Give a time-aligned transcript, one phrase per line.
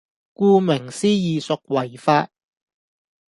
[0.33, 2.31] 顧名思義屬違法